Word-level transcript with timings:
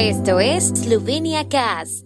Esto 0.00 0.38
es 0.38 0.68
Slovenia 0.68 1.48
Cast. 1.48 2.04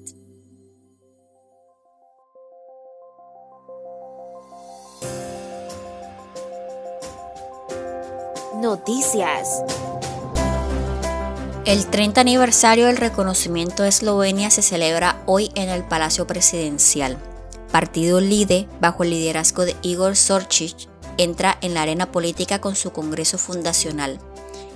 Noticias. 8.63 9.63
El 11.67 11.85
30 11.85 12.23
aniversario 12.23 12.87
del 12.87 12.97
reconocimiento 12.97 13.83
de 13.83 13.91
Eslovenia 13.91 14.49
se 14.49 14.63
celebra 14.63 15.23
hoy 15.27 15.51
en 15.55 15.69
el 15.69 15.85
Palacio 15.85 16.27
Presidencial. 16.27 17.19
Partido 17.71 18.23
LIDE, 18.23 18.69
bajo 18.81 19.03
el 19.03 19.11
liderazgo 19.11 19.67
de 19.67 19.77
Igor 19.83 20.13
Sorčić, 20.13 20.89
entra 21.19 21.59
en 21.61 21.75
la 21.75 21.83
arena 21.83 22.11
política 22.11 22.59
con 22.59 22.75
su 22.75 22.91
Congreso 22.91 23.37
Fundacional. 23.37 24.19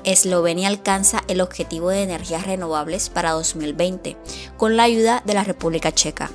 Eslovenia 0.07 0.69
alcanza 0.69 1.25
el 1.27 1.41
objetivo 1.41 1.91
de 1.91 2.05
energías 2.05 2.47
renovables 2.47 3.11
para 3.11 3.33
2020 3.33 4.17
con 4.57 4.77
la 4.77 4.85
ayuda 4.85 5.21
de 5.27 5.35
la 5.35 5.43
República 5.43 5.93
Checa. 5.93 6.31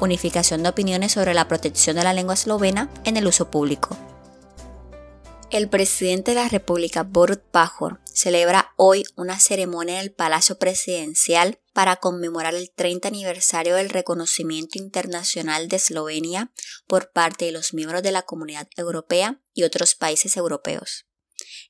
Unificación 0.00 0.62
de 0.62 0.70
opiniones 0.70 1.12
sobre 1.12 1.34
la 1.34 1.46
protección 1.46 1.96
de 1.96 2.02
la 2.02 2.14
lengua 2.14 2.32
eslovena 2.32 2.88
en 3.04 3.18
el 3.18 3.26
uso 3.26 3.50
público. 3.50 3.94
El 5.50 5.68
presidente 5.68 6.30
de 6.30 6.36
la 6.36 6.48
República, 6.48 7.02
Borut 7.02 7.42
Pajor, 7.42 8.00
celebra 8.06 8.72
hoy 8.76 9.04
una 9.16 9.38
ceremonia 9.38 9.96
en 9.96 10.00
el 10.00 10.10
Palacio 10.10 10.58
Presidencial 10.58 11.60
para 11.74 11.96
conmemorar 11.96 12.54
el 12.54 12.70
30 12.70 13.06
aniversario 13.06 13.76
del 13.76 13.90
reconocimiento 13.90 14.78
internacional 14.78 15.68
de 15.68 15.76
Eslovenia 15.76 16.50
por 16.86 17.12
parte 17.12 17.44
de 17.44 17.52
los 17.52 17.74
miembros 17.74 18.02
de 18.02 18.12
la 18.12 18.22
Comunidad 18.22 18.66
Europea 18.78 19.42
y 19.52 19.64
otros 19.64 19.94
países 19.94 20.38
europeos. 20.38 21.04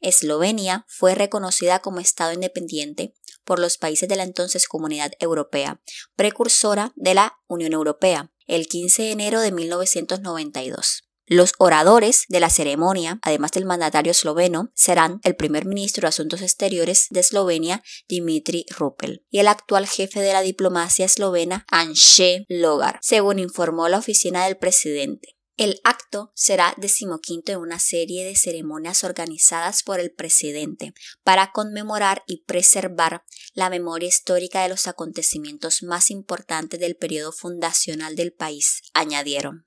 Eslovenia 0.00 0.84
fue 0.88 1.14
reconocida 1.14 1.80
como 1.80 2.00
Estado 2.00 2.32
independiente 2.32 3.14
por 3.44 3.58
los 3.58 3.78
países 3.78 4.08
de 4.08 4.16
la 4.16 4.22
entonces 4.22 4.66
Comunidad 4.66 5.12
Europea, 5.20 5.80
precursora 6.16 6.92
de 6.96 7.14
la 7.14 7.38
Unión 7.46 7.72
Europea, 7.72 8.32
el 8.46 8.66
15 8.66 9.02
de 9.02 9.12
enero 9.12 9.40
de 9.40 9.52
1992. 9.52 11.04
Los 11.26 11.52
oradores 11.58 12.26
de 12.28 12.38
la 12.38 12.50
ceremonia, 12.50 13.18
además 13.22 13.52
del 13.52 13.64
mandatario 13.64 14.10
esloveno, 14.10 14.70
serán 14.74 15.20
el 15.22 15.36
primer 15.36 15.64
ministro 15.64 16.02
de 16.02 16.08
Asuntos 16.08 16.42
Exteriores 16.42 17.06
de 17.08 17.20
Eslovenia, 17.20 17.82
Dimitri 18.08 18.66
Rupel, 18.76 19.24
y 19.30 19.38
el 19.38 19.48
actual 19.48 19.86
jefe 19.86 20.20
de 20.20 20.34
la 20.34 20.42
diplomacia 20.42 21.06
eslovena, 21.06 21.64
Anše 21.70 22.44
Logar, 22.48 22.98
según 23.00 23.38
informó 23.38 23.88
la 23.88 23.98
oficina 23.98 24.44
del 24.44 24.58
presidente. 24.58 25.38
El 25.56 25.80
acto 25.84 26.32
será 26.34 26.74
decimoquinto 26.78 27.52
en 27.52 27.58
una 27.58 27.78
serie 27.78 28.24
de 28.24 28.34
ceremonias 28.34 29.04
organizadas 29.04 29.84
por 29.84 30.00
el 30.00 30.10
presidente 30.10 30.94
para 31.22 31.52
conmemorar 31.52 32.24
y 32.26 32.42
preservar 32.42 33.22
la 33.52 33.70
memoria 33.70 34.08
histórica 34.08 34.64
de 34.64 34.68
los 34.68 34.88
acontecimientos 34.88 35.84
más 35.84 36.10
importantes 36.10 36.80
del 36.80 36.96
periodo 36.96 37.30
fundacional 37.30 38.16
del 38.16 38.32
país, 38.32 38.82
añadieron. 38.94 39.62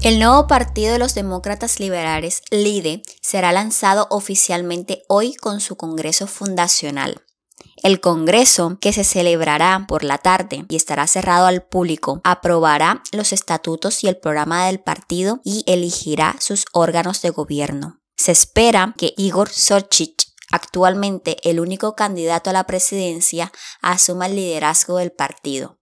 El 0.00 0.18
nuevo 0.18 0.46
partido 0.46 0.94
de 0.94 0.98
los 0.98 1.14
demócratas 1.14 1.80
liberales, 1.80 2.40
LIDE, 2.50 3.02
será 3.20 3.52
lanzado 3.52 4.06
oficialmente 4.08 5.02
hoy 5.08 5.34
con 5.34 5.60
su 5.60 5.76
Congreso 5.76 6.26
Fundacional. 6.26 7.22
El 7.82 8.00
Congreso, 8.00 8.78
que 8.80 8.92
se 8.92 9.04
celebrará 9.04 9.84
por 9.86 10.04
la 10.04 10.18
tarde 10.18 10.64
y 10.68 10.76
estará 10.76 11.06
cerrado 11.06 11.46
al 11.46 11.62
público, 11.62 12.20
aprobará 12.24 13.02
los 13.12 13.32
estatutos 13.32 14.02
y 14.02 14.08
el 14.08 14.16
programa 14.16 14.66
del 14.66 14.80
partido 14.80 15.40
y 15.44 15.64
elegirá 15.66 16.36
sus 16.40 16.64
órganos 16.72 17.22
de 17.22 17.30
gobierno. 17.30 18.00
Se 18.16 18.32
espera 18.32 18.94
que 18.98 19.14
Igor 19.16 19.48
Sorchich, 19.48 20.34
actualmente 20.50 21.36
el 21.48 21.60
único 21.60 21.94
candidato 21.94 22.50
a 22.50 22.52
la 22.52 22.64
presidencia, 22.64 23.52
asuma 23.80 24.26
el 24.26 24.36
liderazgo 24.36 24.98
del 24.98 25.12
partido. 25.12 25.78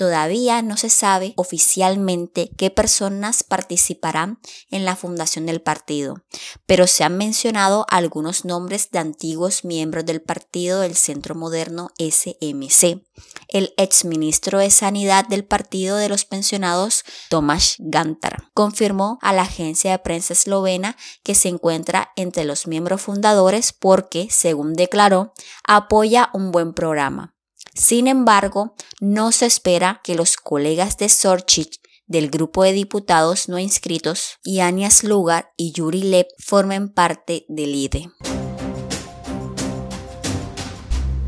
Todavía 0.00 0.62
no 0.62 0.78
se 0.78 0.88
sabe 0.88 1.34
oficialmente 1.36 2.52
qué 2.56 2.70
personas 2.70 3.42
participarán 3.44 4.38
en 4.70 4.86
la 4.86 4.96
fundación 4.96 5.44
del 5.44 5.60
partido, 5.60 6.24
pero 6.64 6.86
se 6.86 7.04
han 7.04 7.18
mencionado 7.18 7.84
algunos 7.90 8.46
nombres 8.46 8.90
de 8.92 8.98
antiguos 8.98 9.62
miembros 9.62 10.06
del 10.06 10.22
partido 10.22 10.80
del 10.80 10.96
Centro 10.96 11.34
Moderno 11.34 11.90
SMC. 11.98 13.04
El 13.48 13.74
exministro 13.76 14.58
de 14.58 14.70
Sanidad 14.70 15.28
del 15.28 15.44
Partido 15.44 15.98
de 15.98 16.08
los 16.08 16.24
Pensionados, 16.24 17.04
Tomasz 17.28 17.74
Gantar, 17.78 18.44
confirmó 18.54 19.18
a 19.20 19.34
la 19.34 19.42
agencia 19.42 19.90
de 19.90 19.98
prensa 19.98 20.32
eslovena 20.32 20.96
que 21.22 21.34
se 21.34 21.50
encuentra 21.50 22.10
entre 22.16 22.46
los 22.46 22.66
miembros 22.66 23.02
fundadores 23.02 23.74
porque, 23.74 24.28
según 24.30 24.72
declaró, 24.72 25.34
apoya 25.62 26.30
un 26.32 26.52
buen 26.52 26.72
programa. 26.72 27.34
Sin 27.74 28.06
embargo, 28.06 28.74
no 29.00 29.32
se 29.32 29.46
espera 29.46 30.00
que 30.02 30.14
los 30.14 30.36
colegas 30.36 30.96
de 30.98 31.08
Sorchich 31.08 31.80
del 32.10 32.28
grupo 32.28 32.64
de 32.64 32.72
diputados 32.72 33.48
no 33.48 33.60
inscritos, 33.60 34.38
Yanias 34.44 35.04
Lugar 35.04 35.52
y 35.56 35.70
Yuri 35.70 36.02
Lep, 36.02 36.28
formen 36.38 36.88
parte 36.92 37.46
del 37.48 37.72
IDE. 37.72 38.10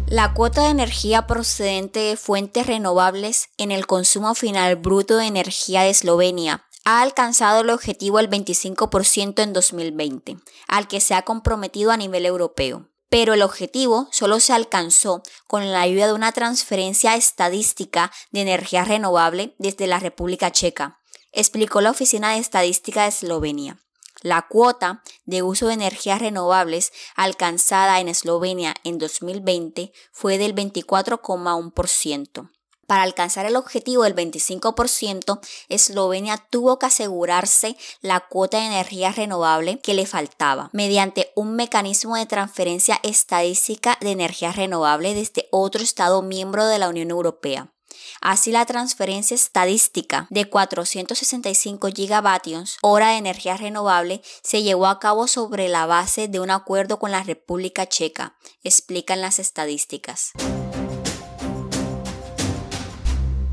La 0.08 0.34
cuota 0.34 0.64
de 0.64 0.70
energía 0.70 1.28
procedente 1.28 2.00
de 2.00 2.16
fuentes 2.16 2.66
renovables 2.66 3.48
en 3.58 3.70
el 3.70 3.86
consumo 3.86 4.34
final 4.34 4.74
bruto 4.76 5.16
de 5.16 5.26
energía 5.26 5.82
de 5.82 5.90
Eslovenia 5.90 6.66
ha 6.84 7.00
alcanzado 7.00 7.60
el 7.60 7.70
objetivo 7.70 8.18
del 8.18 8.28
25% 8.28 9.40
en 9.40 9.52
2020, 9.52 10.36
al 10.66 10.88
que 10.88 11.00
se 11.00 11.14
ha 11.14 11.22
comprometido 11.22 11.92
a 11.92 11.96
nivel 11.96 12.26
europeo 12.26 12.91
pero 13.12 13.34
el 13.34 13.42
objetivo 13.42 14.08
solo 14.10 14.40
se 14.40 14.54
alcanzó 14.54 15.22
con 15.46 15.70
la 15.70 15.82
ayuda 15.82 16.06
de 16.06 16.14
una 16.14 16.32
transferencia 16.32 17.14
estadística 17.14 18.10
de 18.30 18.40
energía 18.40 18.86
renovable 18.86 19.54
desde 19.58 19.86
la 19.86 19.98
República 19.98 20.50
Checa, 20.50 20.98
explicó 21.30 21.82
la 21.82 21.90
Oficina 21.90 22.32
de 22.32 22.38
Estadística 22.38 23.02
de 23.02 23.10
Eslovenia. 23.10 23.78
La 24.22 24.46
cuota 24.48 25.02
de 25.26 25.42
uso 25.42 25.66
de 25.66 25.74
energías 25.74 26.22
renovables 26.22 26.90
alcanzada 27.14 28.00
en 28.00 28.08
Eslovenia 28.08 28.74
en 28.82 28.96
2020 28.96 29.92
fue 30.10 30.38
del 30.38 30.54
24,1%. 30.54 32.50
Para 32.92 33.04
alcanzar 33.04 33.46
el 33.46 33.56
objetivo 33.56 34.02
del 34.02 34.14
25%, 34.14 35.40
Eslovenia 35.70 36.36
tuvo 36.36 36.78
que 36.78 36.84
asegurarse 36.84 37.74
la 38.02 38.20
cuota 38.20 38.58
de 38.58 38.66
energía 38.66 39.12
renovable 39.12 39.78
que 39.78 39.94
le 39.94 40.04
faltaba 40.04 40.68
mediante 40.74 41.32
un 41.34 41.56
mecanismo 41.56 42.16
de 42.16 42.26
transferencia 42.26 43.00
estadística 43.02 43.96
de 44.02 44.10
energía 44.10 44.52
renovable 44.52 45.14
desde 45.14 45.48
otro 45.50 45.82
Estado 45.82 46.20
miembro 46.20 46.66
de 46.66 46.78
la 46.78 46.90
Unión 46.90 47.08
Europea. 47.08 47.72
Así 48.20 48.52
la 48.52 48.66
transferencia 48.66 49.36
estadística 49.36 50.26
de 50.28 50.50
465 50.50 51.88
gigavatios 51.94 52.76
hora 52.82 53.12
de 53.12 53.16
energía 53.16 53.56
renovable 53.56 54.20
se 54.42 54.62
llevó 54.62 54.86
a 54.86 55.00
cabo 55.00 55.28
sobre 55.28 55.70
la 55.70 55.86
base 55.86 56.28
de 56.28 56.40
un 56.40 56.50
acuerdo 56.50 56.98
con 56.98 57.10
la 57.10 57.22
República 57.22 57.88
Checa, 57.88 58.36
explican 58.62 59.22
las 59.22 59.38
estadísticas. 59.38 60.32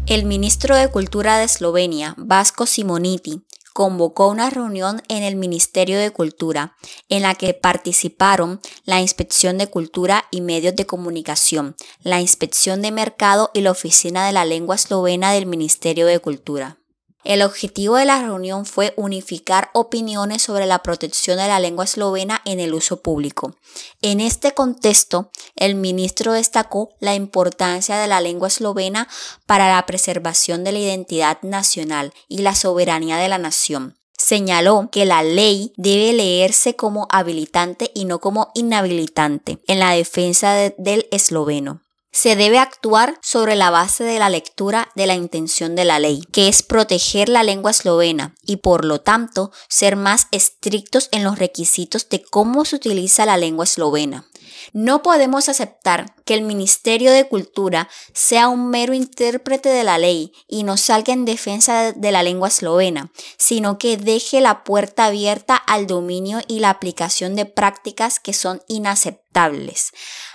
El 0.09 0.25
ministro 0.25 0.75
de 0.75 0.87
Cultura 0.87 1.37
de 1.37 1.43
Eslovenia, 1.43 2.15
Vasco 2.17 2.65
Simoniti, 2.65 3.43
convocó 3.73 4.27
una 4.29 4.49
reunión 4.49 5.03
en 5.07 5.21
el 5.21 5.35
Ministerio 5.35 5.99
de 5.99 6.09
Cultura, 6.09 6.75
en 7.09 7.21
la 7.21 7.35
que 7.35 7.53
participaron 7.53 8.59
la 8.85 9.01
Inspección 9.01 9.59
de 9.59 9.67
Cultura 9.67 10.25
y 10.31 10.41
Medios 10.41 10.75
de 10.75 10.87
Comunicación, 10.87 11.75
la 12.01 12.21
Inspección 12.21 12.81
de 12.81 12.89
Mercado 12.89 13.51
y 13.53 13.61
la 13.61 13.69
Oficina 13.69 14.25
de 14.25 14.31
la 14.31 14.45
Lengua 14.45 14.77
Eslovena 14.77 15.31
del 15.31 15.45
Ministerio 15.45 16.07
de 16.07 16.17
Cultura. 16.17 16.78
El 17.25 17.41
objetivo 17.41 17.97
de 17.97 18.06
la 18.06 18.22
reunión 18.22 18.66
fue 18.66 18.94
unificar 18.96 19.69
opiniones 19.74 20.41
sobre 20.41 20.66
la 20.66 20.80
protección 20.80 21.38
de 21.38 21.47
la 21.47 21.59
lengua 21.59 21.84
eslovena 21.84 22.41
en 22.46 22.62
el 22.62 22.74
uso 22.74 23.02
público. 23.02 23.56
En 24.02 24.22
este 24.22 24.54
contexto, 24.54 25.30
el 25.56 25.75
ministro 25.75 26.31
destacó 26.31 26.92
la 27.00 27.16
importancia 27.16 27.98
de 27.98 28.07
la 28.07 28.21
lengua 28.21 28.48
eslovena 28.48 29.10
para 29.45 29.68
la 29.68 29.86
preservación 29.86 30.63
de 30.63 30.71
la 30.71 30.80
identidad 30.80 31.39
nacional 31.42 32.13
y 32.30 32.38
la 32.38 32.56
soberanía 32.56 33.18
de 33.18 33.27
la 33.27 33.38
nación. 33.38 33.98
Señaló 34.18 34.89
que 34.92 35.06
la 35.06 35.22
ley 35.22 35.74
debe 35.75 36.13
leerse 36.13 36.75
como 36.75 37.07
habilitante 37.10 37.92
y 37.94 38.06
no 38.06 38.19
como 38.19 38.51
inhabilitante 38.54 39.60
en 39.68 39.80
la 39.80 39.92
defensa 39.92 40.54
del 40.77 41.07
esloveno 41.12 41.81
se 42.11 42.35
debe 42.35 42.59
actuar 42.59 43.17
sobre 43.21 43.56
la 43.56 43.69
base 43.69 44.03
de 44.03 44.19
la 44.19 44.29
lectura 44.29 44.89
de 44.95 45.07
la 45.07 45.15
intención 45.15 45.75
de 45.75 45.85
la 45.85 46.00
ley, 46.00 46.21
que 46.31 46.47
es 46.47 46.63
proteger 46.63 47.29
la 47.29 47.44
lengua 47.44 47.71
eslovena 47.71 48.35
y 48.44 48.57
por 48.57 48.85
lo 48.85 49.01
tanto 49.01 49.51
ser 49.67 49.95
más 49.95 50.27
estrictos 50.31 51.09
en 51.11 51.23
los 51.23 51.39
requisitos 51.39 52.09
de 52.09 52.21
cómo 52.21 52.65
se 52.65 52.75
utiliza 52.75 53.25
la 53.25 53.38
lengua 53.38 53.65
eslovena. 53.65 54.28
No 54.74 55.01
podemos 55.01 55.50
aceptar 55.50 56.16
que 56.25 56.34
el 56.34 56.42
Ministerio 56.42 57.12
de 57.12 57.28
Cultura 57.28 57.90
sea 58.13 58.48
un 58.48 58.69
mero 58.69 58.94
intérprete 58.94 59.69
de 59.69 59.84
la 59.84 59.98
ley 59.98 60.31
y 60.48 60.63
no 60.63 60.78
salga 60.78 61.13
en 61.13 61.25
defensa 61.25 61.92
de 61.92 62.12
la 62.12 62.24
lengua 62.24 62.50
eslovena, 62.50 63.12
sino 63.38 63.78
que 63.78 63.98
deje 63.98 64.42
la 64.42 64.63
puerta 64.63 65.06
abierta 65.06 65.56
al 65.56 65.88
dominio 65.88 66.40
y 66.48 66.60
la 66.60 66.69
aplicación 66.69 67.36
de 67.36 67.46
prácticas 67.46 68.19
que 68.19 68.34
son 68.34 68.62
inaceptables, 68.68 69.92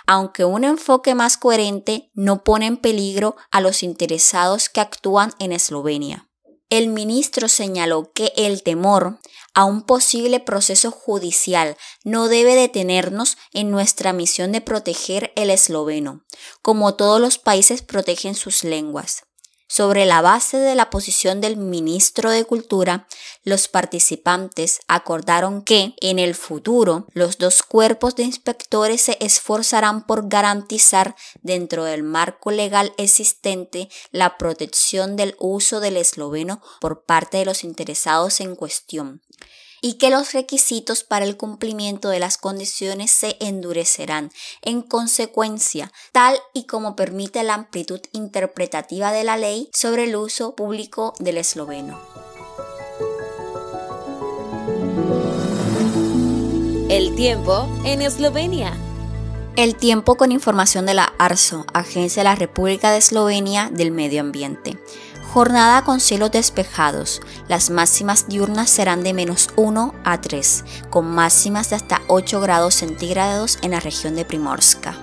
aunque 0.06 0.44
un 0.44 0.64
enfoque 0.64 1.14
más 1.14 1.36
coherente 1.36 2.10
no 2.14 2.44
pone 2.44 2.66
en 2.66 2.76
peligro 2.76 3.36
a 3.50 3.60
los 3.60 3.82
interesados 3.82 4.68
que 4.68 4.80
actúan 4.80 5.32
en 5.38 5.52
Eslovenia. 5.52 6.28
El 6.70 6.88
ministro 6.88 7.48
señaló 7.48 8.10
que 8.12 8.32
el 8.36 8.62
temor 8.62 9.20
a 9.54 9.64
un 9.64 9.82
posible 9.82 10.40
proceso 10.40 10.90
judicial 10.90 11.76
no 12.02 12.28
debe 12.28 12.54
detenernos 12.54 13.36
en 13.52 13.70
nuestra 13.70 14.12
misión 14.12 14.50
de 14.52 14.60
proteger 14.60 15.32
el 15.36 15.50
esloveno, 15.50 16.24
como 16.62 16.94
todos 16.94 17.20
los 17.20 17.38
países 17.38 17.82
protegen 17.82 18.34
sus 18.34 18.64
lenguas. 18.64 19.24
Sobre 19.66 20.04
la 20.04 20.20
base 20.20 20.58
de 20.58 20.74
la 20.74 20.90
posición 20.90 21.40
del 21.40 21.56
ministro 21.56 22.30
de 22.30 22.44
Cultura, 22.44 23.08
los 23.44 23.66
participantes 23.66 24.80
acordaron 24.88 25.62
que, 25.62 25.94
en 26.00 26.18
el 26.18 26.34
futuro, 26.34 27.06
los 27.12 27.38
dos 27.38 27.62
cuerpos 27.62 28.14
de 28.14 28.24
inspectores 28.24 29.00
se 29.00 29.16
esforzarán 29.20 30.06
por 30.06 30.28
garantizar, 30.28 31.16
dentro 31.42 31.84
del 31.84 32.02
marco 32.02 32.50
legal 32.50 32.92
existente, 32.98 33.88
la 34.10 34.36
protección 34.36 35.16
del 35.16 35.34
uso 35.38 35.80
del 35.80 35.96
esloveno 35.96 36.60
por 36.80 37.04
parte 37.04 37.38
de 37.38 37.46
los 37.46 37.64
interesados 37.64 38.40
en 38.40 38.56
cuestión 38.56 39.22
y 39.84 39.98
que 39.98 40.08
los 40.08 40.32
requisitos 40.32 41.04
para 41.04 41.26
el 41.26 41.36
cumplimiento 41.36 42.08
de 42.08 42.18
las 42.18 42.38
condiciones 42.38 43.10
se 43.10 43.36
endurecerán 43.38 44.32
en 44.62 44.80
consecuencia, 44.80 45.92
tal 46.10 46.38
y 46.54 46.64
como 46.64 46.96
permite 46.96 47.42
la 47.42 47.52
amplitud 47.52 48.00
interpretativa 48.12 49.12
de 49.12 49.24
la 49.24 49.36
ley 49.36 49.68
sobre 49.74 50.04
el 50.04 50.16
uso 50.16 50.56
público 50.56 51.12
del 51.18 51.36
esloveno. 51.36 52.00
El 56.88 57.14
tiempo 57.14 57.68
en 57.84 58.00
Eslovenia. 58.00 58.72
El 59.56 59.76
tiempo 59.76 60.14
con 60.14 60.32
información 60.32 60.86
de 60.86 60.94
la 60.94 61.12
ARSO, 61.18 61.66
Agencia 61.74 62.22
de 62.22 62.30
la 62.30 62.36
República 62.36 62.90
de 62.90 62.98
Eslovenia 62.98 63.68
del 63.70 63.90
Medio 63.90 64.22
Ambiente. 64.22 64.78
Jornada 65.34 65.82
con 65.82 65.98
cielos 65.98 66.30
despejados. 66.30 67.20
Las 67.48 67.68
máximas 67.68 68.28
diurnas 68.28 68.70
serán 68.70 69.02
de 69.02 69.12
menos 69.12 69.50
1 69.56 69.92
a 70.04 70.20
3, 70.20 70.64
con 70.90 71.12
máximas 71.12 71.70
de 71.70 71.74
hasta 71.74 72.02
8 72.06 72.40
grados 72.40 72.76
centígrados 72.76 73.58
en 73.62 73.72
la 73.72 73.80
región 73.80 74.14
de 74.14 74.24
Primorska. 74.24 74.96